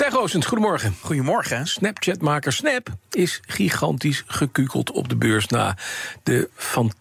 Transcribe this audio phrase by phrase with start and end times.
[0.00, 0.94] Stijn goedemorgen.
[1.00, 1.66] Goedemorgen.
[1.66, 5.76] Snapchatmaker Snap is gigantisch gekukeld op de beurs na
[6.22, 6.99] de fantastische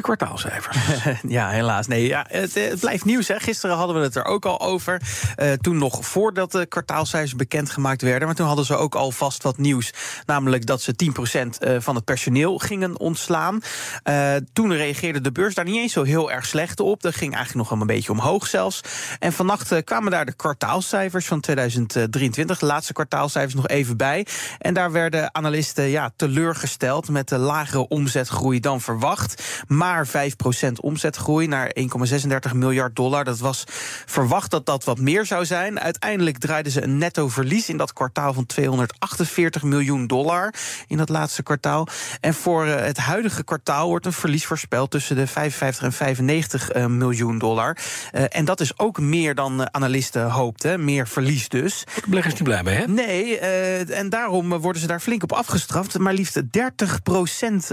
[0.00, 0.76] kwartaalcijfers.
[1.38, 1.86] ja, helaas.
[1.86, 3.28] Nee, ja, het, blijft nieuws.
[3.28, 3.38] Hè.
[3.38, 5.00] Gisteren hadden we het er ook al over.
[5.36, 8.26] Uh, toen nog voordat de kwartaalcijfers bekendgemaakt werden.
[8.26, 9.92] Maar toen hadden ze ook al vast wat nieuws.
[10.26, 10.94] Namelijk dat ze
[11.56, 13.60] 10% eh, van het personeel gingen ontslaan.
[14.04, 17.02] Uh, toen reageerde de beurs daar niet eens zo heel erg slecht op.
[17.02, 18.80] Dat ging eigenlijk nog een beetje omhoog zelfs.
[19.18, 22.58] En vannacht kwamen daar de kwartaalcijfers van 2023.
[22.58, 24.26] De laatste kwartaalcijfers nog even bij.
[24.58, 29.07] En daar werden analisten ja, teleurgesteld met de lagere omzetgroei dan verwacht.
[29.66, 30.10] Maar 5%
[30.80, 31.70] omzetgroei naar
[32.48, 33.24] 1,36 miljard dollar.
[33.24, 33.64] Dat was
[34.06, 35.80] verwacht dat dat wat meer zou zijn.
[35.80, 40.54] Uiteindelijk draaiden ze een netto verlies in dat kwartaal van 248 miljoen dollar.
[40.86, 41.86] In dat laatste kwartaal.
[42.20, 47.38] En voor het huidige kwartaal wordt een verlies voorspeld tussen de 55 en 95 miljoen
[47.38, 47.76] dollar.
[48.12, 50.84] En dat is ook meer dan analisten hoopten.
[50.84, 51.84] Meer verlies dus.
[51.94, 52.86] De beleggers niet blij mee, hè?
[52.86, 55.98] Nee, en daarom worden ze daar flink op afgestraft.
[55.98, 57.72] Maar liefst 30 procent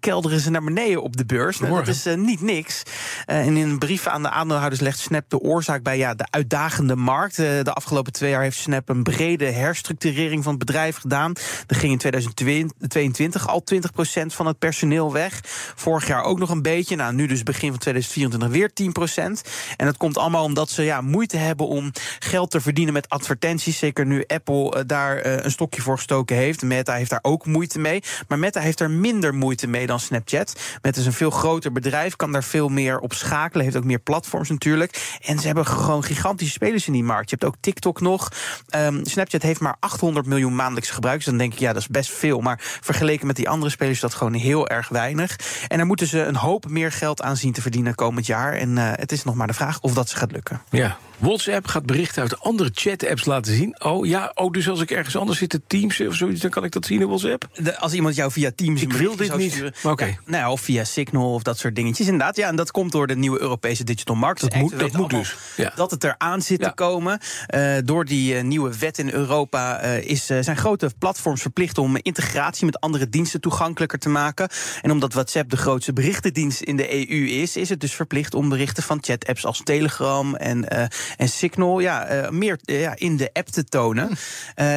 [0.00, 1.58] kelderen ze naar beneden op de beurs.
[1.58, 2.82] Nou, dat is uh, niet niks.
[3.26, 6.26] Uh, en in een brief aan de aandeelhouders legt Snap de oorzaak bij ja, de
[6.30, 7.38] uitdagende markt.
[7.38, 11.32] Uh, de afgelopen twee jaar heeft Snap een brede herstructurering van het bedrijf gedaan.
[11.66, 15.40] Er ging in 2022 al 20 procent van het personeel weg.
[15.74, 16.96] Vorig jaar ook nog een beetje.
[16.96, 19.42] Nou, nu dus begin van 2024 weer 10 procent.
[19.76, 23.78] En dat komt allemaal omdat ze ja, moeite hebben om geld te verdienen met advertenties.
[23.78, 26.62] Zeker nu Apple daar een stokje voor gestoken heeft.
[26.62, 28.02] Meta heeft daar ook moeite mee.
[28.28, 30.57] Maar Meta heeft er minder moeite mee dan Snapchat.
[30.82, 33.64] Met is een veel groter bedrijf, kan daar veel meer op schakelen.
[33.64, 35.16] Heeft ook meer platforms natuurlijk.
[35.24, 37.30] En ze hebben gewoon gigantische spelers in die markt.
[37.30, 38.28] Je hebt ook TikTok nog.
[38.74, 41.26] Um, Snapchat heeft maar 800 miljoen maandelijks gebruikers.
[41.26, 42.40] Dan denk ik, ja, dat is best veel.
[42.40, 45.36] Maar vergeleken met die andere spelers is dat gewoon heel erg weinig.
[45.68, 48.52] En daar moeten ze een hoop meer geld aan zien te verdienen komend jaar.
[48.52, 50.62] En uh, het is nog maar de vraag of dat ze gaat lukken.
[50.70, 53.82] Ja, WhatsApp gaat berichten uit andere chat-apps laten zien.
[53.82, 56.72] Oh ja, oh, dus als ik ergens anders zit, Teams of zoiets, dan kan ik
[56.72, 57.48] dat zien in WhatsApp?
[57.54, 59.64] De, als iemand jou via Teams ik wil dit niet.
[59.64, 59.88] Oké.
[59.88, 60.08] Okay.
[60.08, 62.06] Ja, nou, of via Signal of dat soort dingetjes.
[62.06, 65.10] Inderdaad, ja, en dat komt door de nieuwe Europese Digital Market Dat moet, dat moet
[65.10, 65.36] dus.
[65.56, 65.72] Ja.
[65.74, 67.20] Dat het eraan zit te komen.
[67.54, 71.96] Uh, door die uh, nieuwe wet in Europa uh, is, zijn grote platforms verplicht om
[72.02, 74.48] integratie met andere diensten toegankelijker te maken.
[74.82, 78.48] En omdat WhatsApp de grootste berichtendienst in de EU is, is het dus verplicht om
[78.48, 83.64] berichten van chat-apps als Telegram en, en Signal ja, meer ja, in de app te
[83.64, 84.16] tonen.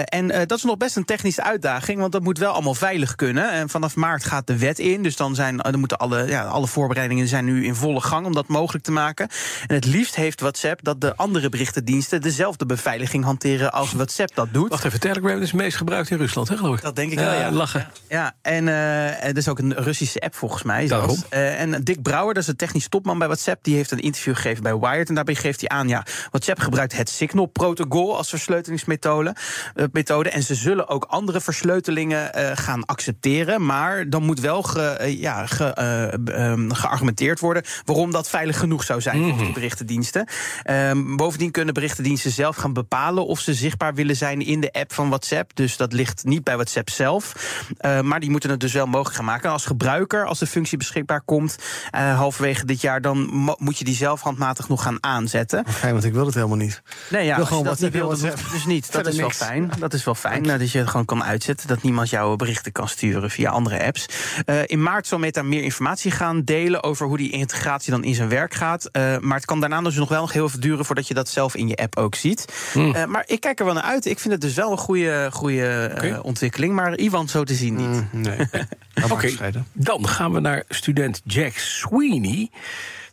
[0.05, 3.51] en dat is nog best een technische uitdaging, want dat moet wel allemaal veilig kunnen.
[3.51, 6.67] En vanaf maart gaat de wet in, dus dan, zijn, dan moeten alle, ja, alle
[6.67, 9.29] voorbereidingen zijn nu in volle gang om dat mogelijk te maken.
[9.67, 14.47] En het liefst heeft WhatsApp dat de andere berichtendiensten dezelfde beveiliging hanteren als WhatsApp dat
[14.51, 14.69] doet.
[14.69, 16.81] Wacht even, Telegram is het meest gebruikt in Rusland, hè, geloof ik?
[16.81, 17.51] Dat denk ik wel, ja.
[17.51, 17.87] Lachen.
[18.09, 20.87] Ja, en het is ook een Russische app volgens mij.
[20.87, 21.23] Daarom.
[21.29, 24.63] En Dick Brouwer, dat is een technisch topman bij WhatsApp, die heeft een interview gegeven
[24.63, 25.09] bij Wired.
[25.09, 29.35] En daarbij geeft hij aan, ja, WhatsApp gebruikt het Signal-protocol als versleutelingsmethode.
[29.75, 33.65] Uh, methode, en ze zullen ook andere versleutelingen gaan accepteren.
[33.65, 35.77] Maar dan moet wel ge, ja, ge,
[36.25, 39.37] um, geargumenteerd worden waarom dat veilig genoeg zou zijn mm -hmm.
[39.37, 40.27] voor de berichtendiensten.
[40.69, 44.93] Um, bovendien kunnen berichtendiensten zelf gaan bepalen of ze zichtbaar willen zijn in de app
[44.93, 45.55] van WhatsApp.
[45.55, 47.33] Dus dat ligt niet bij WhatsApp zelf.
[47.81, 49.51] Uh, maar die moeten het dus wel mogelijk gaan maken.
[49.51, 51.57] Als gebruiker, als de functie beschikbaar komt,
[51.95, 55.65] uh, halverwege dit jaar, dan moet je die zelf handmatig nog gaan aanzetten.
[55.67, 56.81] Fijn, want ik wil het helemaal niet.
[57.09, 58.09] Nee, ja, wil gewoon dat niet wil,
[58.51, 58.91] dus niet.
[58.91, 59.71] Dat is wel fijn.
[59.79, 60.41] Dat is wel fijn.
[60.41, 61.67] Nou, dat je het gewoon kan uitzetten.
[61.67, 64.05] Dat niemand jouw berichten kan sturen via andere apps.
[64.45, 68.15] Uh, in maart zal Meta meer informatie gaan delen over hoe die integratie dan in
[68.15, 68.89] zijn werk gaat.
[68.91, 71.29] Uh, maar het kan daarna dus nog wel nog heel even duren voordat je dat
[71.29, 72.71] zelf in je app ook ziet.
[72.73, 72.95] Mm.
[72.95, 74.05] Uh, maar ik kijk er wel naar uit.
[74.05, 76.09] Ik vind het dus wel een goede, goede okay.
[76.09, 76.73] uh, ontwikkeling.
[76.73, 78.11] Maar Iwan zo te zien niet.
[78.11, 78.37] Mm, nee.
[79.11, 79.51] Oké, okay.
[79.73, 82.49] dan gaan we naar student Jack Sweeney.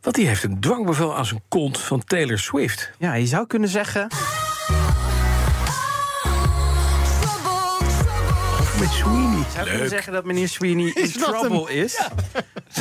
[0.09, 2.91] Want die heeft een dwangbevel aan zijn kont van Taylor Swift.
[2.99, 4.09] Ja, je zou kunnen zeggen.
[9.09, 9.45] Sweeney.
[9.55, 11.85] zou kunnen zeggen dat meneer Sweeney in trouble hem?
[11.85, 12.01] is.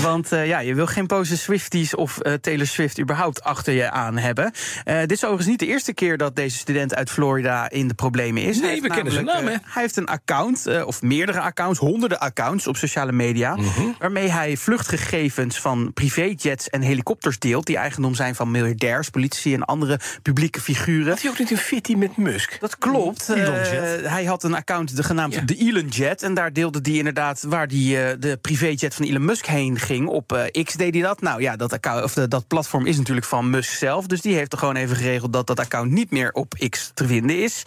[0.01, 3.91] Want eh, ja, je wil geen boze Swifties of eh, Taylor Swift überhaupt achter je
[3.91, 4.51] aan hebben.
[4.83, 7.93] Eh, dit is overigens niet de eerste keer dat deze student uit Florida in de
[7.93, 8.59] problemen is.
[8.59, 12.19] Nee, we kennen zijn naam, eh, hij heeft een account, eh, of meerdere accounts, honderden
[12.19, 13.55] accounts op sociale media.
[13.55, 13.81] Mhm.
[13.99, 17.65] Waarmee hij vluchtgegevens van privéjets en helikopters deelt.
[17.65, 21.09] die eigendom zijn van miljardairs, politici en andere publieke figuren.
[21.09, 22.57] Had hij ook niet een fitty met Musk?
[22.59, 23.29] Dat klopt.
[23.29, 23.43] Eh,
[24.03, 25.41] hij had een account de, genaamd Ja.
[25.41, 26.16] de Elon Jet.
[26.23, 30.07] En daar deelde hij inderdaad waar die, eh, de privéjet van Elon Musk heen ging.
[30.07, 31.21] Op eh, X deed hij dat.
[31.21, 34.05] Nou ja, dat, account, of dat platform is natuurlijk van Musk zelf.
[34.05, 37.07] Dus die heeft er gewoon even geregeld dat dat account niet meer op X te
[37.07, 37.63] vinden is.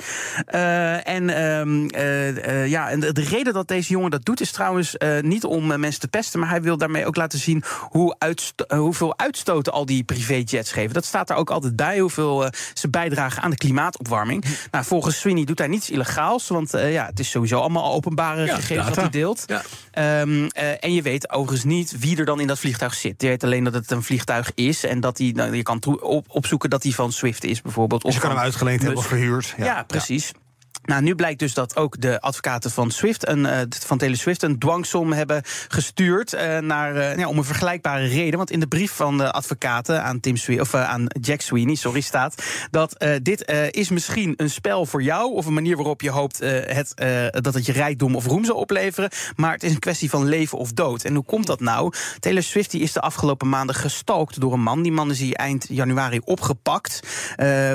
[0.46, 4.40] Eh, en ehm, eh, eh, ja, en de, de reden dat deze jongen dat doet
[4.40, 6.40] is trouwens niet om mensen te pesten.
[6.40, 10.94] Maar hij wil daarmee ook laten zien hoe uitsto- hoeveel uitstoten al die privéjets geven.
[10.94, 14.44] Dat staat er ook altijd bij, hoeveel ze bijdragen aan de klimaatopwarming.
[14.70, 16.48] Nou, volgens Sweeney doet hij niets illegaals.
[16.48, 18.88] Want ja, het is sowieso allemaal openbare Ja, gegevens data.
[18.88, 19.44] dat hij deelt.
[19.46, 19.62] Ja.
[19.90, 23.22] Ehm, eh, en je weet overigens niet wie er dan in dat vliegtuig zit.
[23.22, 24.84] Je weet alleen dat het een vliegtuig is.
[24.84, 28.02] En dat hij, nou, je kan op, opzoeken dat hij van Swift is, bijvoorbeeld.
[28.02, 29.54] Dus je kan hem uitgeleend hebben of verhuurd.
[29.56, 30.32] Ja, precies.
[30.82, 34.42] Nou, nu blijkt dus dat ook de advocaten van Swift, een, eh, van Taylor Swift,
[34.42, 38.36] een dwangsom hebben gestuurd eh, naar, eh, ja, om een vergelijkbare reden.
[38.36, 42.42] Want in de brief van de advocaten aan, Tim of, aan Jack Sweeney sorry, staat
[42.70, 46.92] dat dit is misschien een spel voor jou of een manier waarop je hoopt het,
[47.30, 49.10] dat het je rijkdom of roem zal opleveren.
[49.36, 51.04] Maar het is een kwestie van leven of dood.
[51.04, 51.92] En hoe komt dat nou?
[52.18, 54.82] Taylor Swift is de afgelopen maanden gestalkt door een man.
[54.82, 57.00] Die man is hier eind januari opgepakt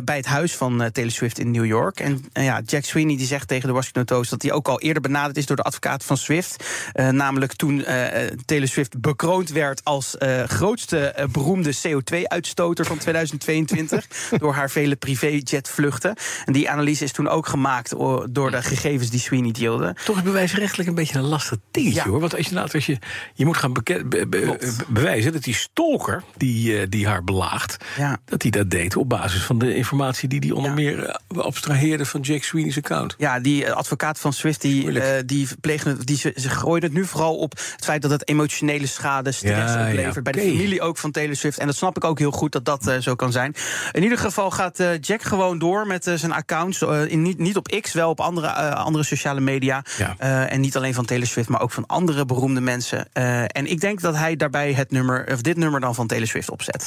[0.03, 1.99] bij het huis van Taylor Swift in New York.
[1.99, 5.01] En ja, Jack Sweeney die zegt tegen de Washington Post dat hij ook al eerder
[5.01, 6.63] benaderd is door de advocaat van Swift.
[6.93, 14.07] Eh, namelijk toen eh, Taylor Swift bekroond werd als eh, grootste beroemde CO2-uitstoter van 2022
[14.41, 16.15] door haar vele privéjetvluchten.
[16.45, 17.89] En die analyse is toen ook gemaakt
[18.29, 19.95] door de gegevens die Sweeney deelde.
[20.05, 22.07] Toch is bewijsrechtelijk een beetje een lastig dingetje Ja.
[22.09, 22.19] hoor.
[22.19, 22.97] Want als je, nou, als je,
[23.33, 24.57] je moet gaan be- be-
[24.87, 28.17] bewijzen dat die stalker die, die haar belaagt, Ja.
[28.25, 30.75] dat hij dat deed op basis van de informatie die hij onder Ja.
[30.75, 33.15] meer abstraheerde van Jack Sweeney's account.
[33.17, 36.83] Ja, die eh, advocaat van Swift, die, eh, die, plegen, het- die ze, ze gooien
[36.83, 40.15] het nu vooral op het feit dat het emotionele schade, stress Ja, oplevert.
[40.15, 41.57] ja, Bij de familie ook van Taylor Swift.
[41.57, 43.53] En dat snap ik ook heel goed dat dat eh, zo kan zijn.
[43.91, 46.81] In ieder geval gaat eh, Jack gewoon door met zijn accounts.
[46.81, 49.83] in, niet, niet op X, wel op andere, andere sociale media.
[49.97, 50.15] Ja.
[50.17, 53.07] Eh, en niet alleen van Taylor Swift, maar ook van andere beroemde mensen.
[53.13, 56.27] Eh, en ik denk dat hij daarbij het nummer, of dit nummer dan van Taylor
[56.27, 56.85] Swift opzet.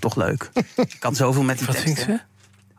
[0.00, 0.50] Vond ik toch leuk.
[0.76, 1.96] Ik kan zoveel met die Wat tekst.
[1.96, 2.20] zingt ze?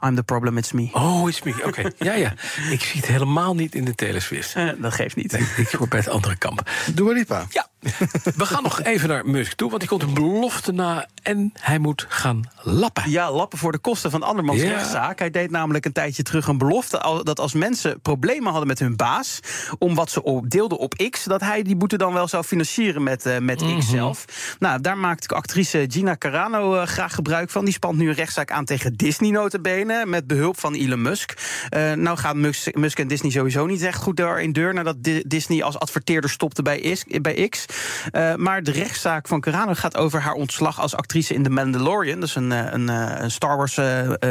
[0.07, 0.89] I'm the problem, it's me.
[0.94, 1.53] Oh, it's me.
[1.65, 2.33] Oké, ja, ja.
[2.69, 4.56] Ik zie het helemaal niet in de Taylor Swift.
[4.56, 5.33] Eh, dat geeft niet.
[5.57, 6.69] Ik word bij het andere kamp.
[6.94, 7.45] Dua Lipa.
[7.50, 7.64] Ja,
[8.36, 11.80] we gaan nog even naar Musk toe, want die komt een belofte na en hij
[11.80, 13.10] moet gaan lappen.
[13.10, 15.20] Ja, lappen voor de kosten van andermans rechtszaak.
[15.20, 17.22] Hij deed namelijk een tijdje terug een belofte...
[17.24, 19.40] dat als mensen problemen hadden met hun baas...
[19.80, 21.24] om wat ze deelden op X...
[21.24, 23.80] dat hij die boete dan wel zou financieren met, eh, met Mhm.
[23.80, 24.26] X zelf.
[24.60, 27.66] Nou, daar maakt actrice Gina Carano eh, graag gebruik van.
[27.66, 30.06] Die spant nu een rechtszaak aan tegen Disney notabene...
[30.06, 31.34] met behulp van Elon Musk.
[31.70, 34.74] Eh, nou gaan Musk, Musk en Disney sowieso niet echt goed door in deur...
[34.74, 37.66] nadat Di- Disney als adverteerder stopte bij, Is, bij X.
[38.12, 42.19] Eh, maar de rechtszaak van Carano gaat over haar ontslag als actrice in The Mandalorian.
[42.19, 43.80] Dat is een, eh, een, eh, een Star Wars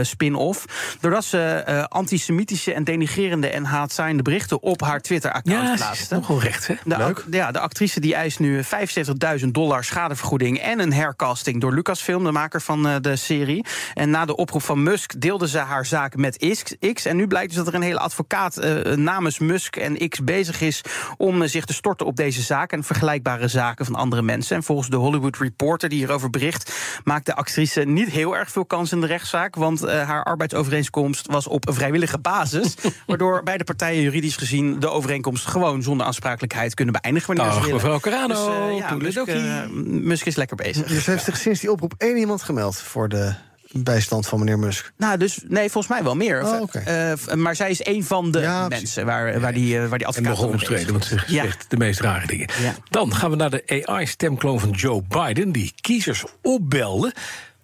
[0.09, 0.65] spin-off.
[1.01, 6.15] Doordat ze antisemitische en denigrerende en haatzaaiende berichten op haar Twitter-account Ja, plaatste.
[6.15, 6.75] nogal recht, hè?
[6.85, 11.75] De, ac- ja, de actrice die eist nu 75.000 dollar schadevergoeding en een hercasting door
[11.75, 13.65] Lucasfilm, de maker van de serie.
[13.95, 16.55] En na de oproep van Musk deelde ze haar zaak met
[16.93, 17.05] X.
[17.05, 18.61] En nu blijkt dus dat er een hele advocaat
[18.95, 20.81] namens Musk en X bezig is
[21.17, 22.85] om zich te storten op deze zaak en
[23.25, 24.57] vergelijkbare zaken van andere mensen.
[24.57, 26.73] En volgens de Hollywood Reporter die hierover bericht,
[27.05, 31.27] maakt de actrice niet heel erg veel kans in de rechtszaak, want eh, haar arbeidsovereenkomst
[31.27, 32.75] was op vrijwillige basis,
[33.07, 37.69] waardoor beide partijen juridisch gezien de overeenkomst gewoon zonder aansprakelijkheid kunnen beëindigen wanneer ze Dag,
[37.69, 37.83] willen.
[37.83, 38.99] mevrouw Carano.
[38.99, 40.87] Dus, eh, ja, Musk, Musk is lekker bezig.
[40.87, 43.35] Dus heeft zich sinds die oproep één iemand gemeld voor de
[43.83, 44.93] bijstand van meneer Musk.
[44.97, 46.43] Nou, dus nee, volgens mij wel meer.
[46.45, 46.79] Oh, oké.
[46.79, 50.07] Eh, maar zij is een van de Ja, mensen waar, waar, die, eh, waar die
[50.07, 51.43] En advocaat nogal over bezig omstreden, want ze Ja.
[51.43, 52.49] zegt de meest rare dingen.
[52.61, 52.75] Ja.
[52.91, 55.53] Dan gaan we naar de AI-stemkloon van Joe Biden...
[55.53, 57.15] die kiezers opbelde.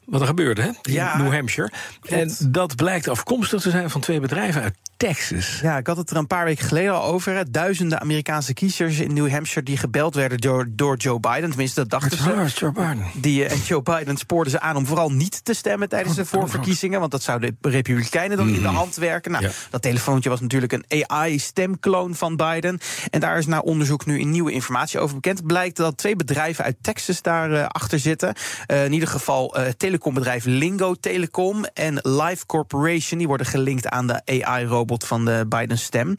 [0.04, 0.68] Wat er gebeurde, hè?
[0.68, 1.70] In Ja, New Hampshire.
[2.08, 4.74] En dat blijkt afkomstig te zijn van twee bedrijven uit
[5.07, 5.59] Texas.
[5.62, 7.35] Ja, ik had het er een paar weken geleden al over.
[7.35, 7.50] hè.
[7.50, 11.49] Duizenden Amerikaanse kiezers in New Hampshire die gebeld werden door, door Joe Biden.
[11.49, 12.23] Tenminste, dat dachten ze.
[12.30, 13.04] Hard, Joe Biden.
[13.14, 16.25] Die, eh, en Joe Biden spoorde ze aan om vooral niet te stemmen tijdens de
[16.25, 17.00] voorverkiezingen.
[17.00, 19.30] Want dat zouden de Republikeinen dan in de hand werken.
[19.33, 19.50] Nou, Ja.
[19.71, 22.78] dat telefoontje was natuurlijk een AI-stemkloon van Biden.
[23.11, 25.38] En daar is na onderzoek nu een nieuwe informatie over bekend.
[25.38, 28.35] Het blijkt dat twee bedrijven uit Texas daarachter achter zitten.
[28.66, 33.19] Eh, in ieder geval eh, telecombedrijf Lingo Telecom en Live Corporation.
[33.19, 36.14] Die worden gelinkt aan de AI-robot van de Biden-stem.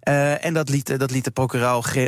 [0.00, 1.30] Eh, en dat liet, dat liet de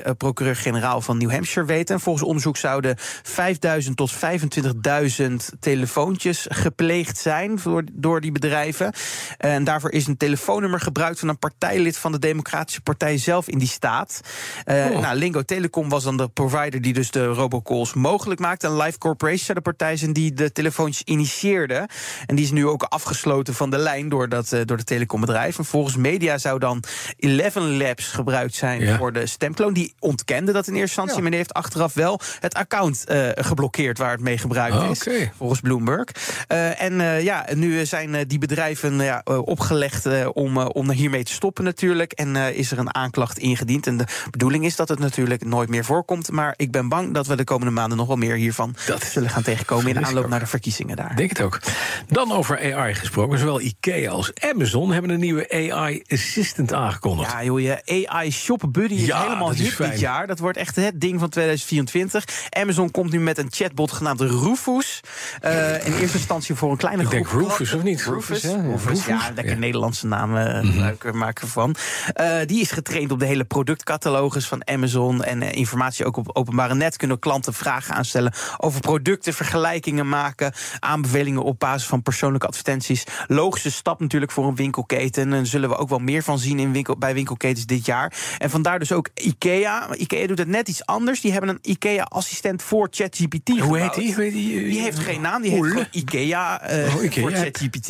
[0.02, 1.94] eh, procureur-generaal van New Hampshire weten.
[1.94, 8.92] En volgens onderzoek zouden 5000 tot 25.000 telefoontjes gepleegd zijn door, door die bedrijven.
[9.38, 13.58] En daarvoor is een telefoonnummer gebruikt van een partijlid van de Democratische Partij zelf in
[13.58, 14.20] die staat.
[14.64, 15.00] Eh, Oh.
[15.00, 18.66] nou, Lingo Telecom was dan de provider die dus de robocalls mogelijk maakte.
[18.66, 21.88] En Live Corporation zou de partij zijn die de telefoontjes initieerde.
[22.26, 25.58] En die is nu ook afgesloten van de lijn door, dat, eh, door de telecombedrijf.
[25.58, 26.82] En volgens media zou dan
[27.18, 28.96] 11 Labs gebruikt zijn Ja.
[28.96, 29.72] voor de stemkloon.
[29.72, 31.20] Die ontkende dat in eerste instantie, Ja.
[31.20, 35.06] maar die heeft achteraf wel het account eh, geblokkeerd waar het mee gebruikt Ah, is.
[35.36, 36.04] Volgens Bloomberg.
[36.46, 41.64] Eh, en eh, ja, nu zijn die bedrijven ja, opgelegd om, om hiermee te stoppen
[41.64, 42.12] natuurlijk.
[42.12, 43.86] En is er een aanklacht ingediend.
[43.86, 46.30] En de bedoeling is dat het natuurlijk nooit meer voorkomt.
[46.30, 49.30] Maar ik ben bang dat we de komende maanden nog wel meer hiervan Dat zullen
[49.30, 51.16] gaan tegenkomen in de aanloop naar de verkiezingen daar.
[51.16, 51.60] Denk het ook.
[52.08, 53.38] Dan over AI gesproken.
[53.38, 57.32] Zowel IKEA als Amazon hebben een nieuwe AI Assistant aangekondigd.
[57.32, 60.26] Ja, joh, je AI Shop Buddy is Ja, helemaal hip dit jaar.
[60.26, 62.24] Dat wordt echt het ding van 2024.
[62.50, 65.00] Amazon komt nu met een chatbot genaamd Rufus.
[65.40, 67.28] Eh, in eerste instantie voor een kleine Ik groep.
[67.30, 68.04] denk Rufus, of niet?
[68.04, 69.16] Rufus, Rufus, ja.
[69.16, 69.58] Rufus, lekker ja.
[69.58, 71.74] Nederlandse naam eh, gebruiken maken van.
[72.14, 75.24] Eh, die is getraind op de hele productcatalogus van Amazon.
[75.24, 76.96] En informatie ook op openbare net.
[76.96, 80.52] Kunnen klanten vragen aanstellen over producten, vergelijkingen maken.
[80.80, 83.04] Aanbevelingen op basis van persoonlijke advertenties.
[83.26, 85.32] Logische stap natuurlijk voor een winkelketen.
[85.32, 88.12] En zullen we ook wel meer van zien in winkel, bij winkelketens dit jaar.
[88.38, 89.94] En vandaar dus ook IKEA.
[89.96, 91.20] IKEA doet het net iets anders.
[91.20, 94.14] Die hebben een IKEA-assistent voor ChatGPT Hoe heet die?
[94.14, 94.64] Hoe heet die?
[94.68, 95.68] Die heeft geen naam, die heet Oel.
[95.68, 97.20] gewoon IKEA, eh, Oh, IKEA.
[97.22, 97.88] voor ChatGPT.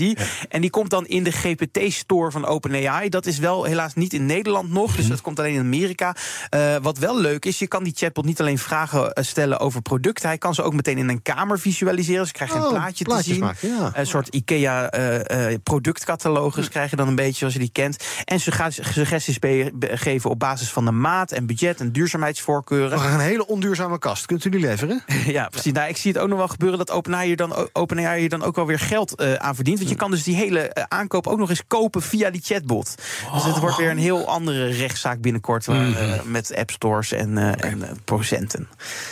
[0.49, 3.09] En die komt dan in de GPT-store van OpenAI.
[3.09, 4.97] Dat is wel helaas niet in Nederland nog, Mhm.
[4.97, 6.17] dus dat komt alleen in Amerika.
[6.51, 9.83] Eh, wat wel leuk is, je kan die chatbot niet alleen vragen eh, stellen over
[9.83, 10.29] producten...
[10.29, 12.21] hij kan ze ook meteen in een kamer visualiseren.
[12.21, 13.39] Dus je krijgt een Oh, plaatje te zien.
[13.41, 13.91] maken, ja.
[13.95, 18.05] Een soort IKEA eh, eh, productcatalogus krijg je dan een beetje zoals je die kent.
[18.25, 19.39] En ze gaat suggesties
[19.81, 22.91] geven op basis van de maat en budget en duurzaamheidsvoorkeuren.
[22.99, 24.27] We gaan een hele onduurzame kast.
[24.27, 25.03] Kunt u die leveren?
[25.27, 25.73] Ja, precies.
[25.73, 28.43] Nou, ik zie het ook nog wel gebeuren dat OpenAI hier dan, OpenAI hier dan
[28.43, 29.79] ook wel weer geld eh, aan verdient.
[29.79, 32.95] Want je kan dus die hele eh, aankoop ook nog eens kopen via die chatbot.
[33.33, 37.39] Dus het wordt weer een heel andere rechtszaak binnenkort waar, eh, met app stores en,
[37.39, 38.69] eh, en procenten.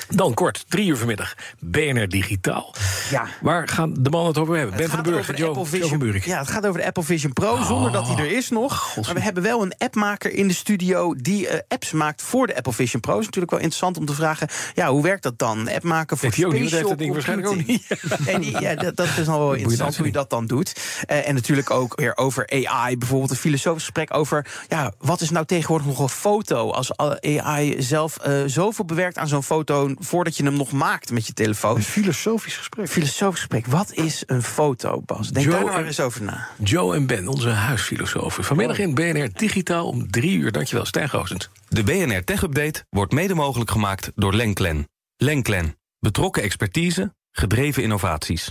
[0.09, 1.35] Dan kort, drie uur vanmiddag.
[1.61, 2.75] BNR Digitaal.
[3.11, 3.27] Ja.
[3.41, 4.75] Waar gaan de mannen het over hebben?
[4.77, 6.25] Ben Het van gaat den de Joe, Apple Joe van Vision- Buurik.
[6.25, 8.97] Ja, het gaat over de Apple Vision Pro, zonder dat hij er is nog.
[9.05, 12.57] Maar we hebben wel een appmaker in de studio die eh, apps maakt voor de
[12.57, 13.19] Apple Vision Pro.
[13.19, 15.59] is natuurlijk wel interessant om te vragen, ja, hoe werkt dat dan?
[15.59, 17.85] Een appmaker voor niet, heeft dat ding waarschijnlijk ook computing.
[18.35, 20.73] En ja, dat, dat is al wel interessant hoe je dat dan doet.
[21.07, 25.31] Eh, en natuurlijk ook weer over AI, bijvoorbeeld een filosofisch gesprek over, ja, wat is
[25.31, 26.71] nou tegenwoordig nog een foto?
[26.71, 31.27] Als AI zelf eh, zoveel bewerkt aan zo'n foto voordat je hem nog maakt met
[31.27, 31.77] je telefoon.
[31.77, 32.89] Een filosofisch gesprek.
[32.89, 33.67] Filosofisch gesprek.
[33.67, 35.29] Wat is een foto, Bas?
[35.31, 36.49] Denk Joe daar nou maar en- eens over na.
[36.63, 38.45] Joe en Ben, onze huisfilosofen.
[38.47, 40.53] Vanmiddag in BNR Digitaal om drie uur.
[40.53, 41.51] Dankjewel, Stijn Goosens.
[41.69, 44.89] De BNR Tech Update wordt mede mogelijk gemaakt door Lenklen.
[45.17, 45.77] Lenklen.
[45.99, 48.51] Betrokken expertise, gedreven innovaties.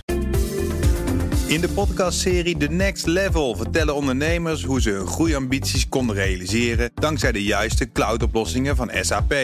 [1.46, 7.32] In de podcastserie The Next Level vertellen ondernemers hoe ze hun groeiambities konden realiseren dankzij
[7.32, 9.34] de juiste cloudoplossingen van SAP.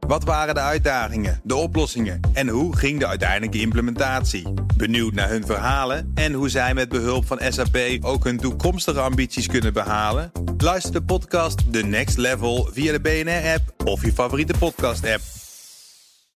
[0.00, 4.65] Wat waren de uitdagingen, de oplossingen en hoe ging de uiteindelijke implementatie?
[4.76, 9.46] Benieuwd naar hun verhalen en hoe zij met behulp van SAP ook hun toekomstige ambities
[9.46, 10.32] kunnen behalen?
[10.58, 15.45] Luister de podcast The Next Level via de BNR-app of je favoriete podcast-app.